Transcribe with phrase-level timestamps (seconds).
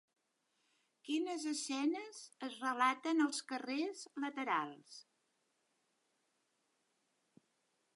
[1.09, 4.99] Quines escenes es relaten als carrers laterals?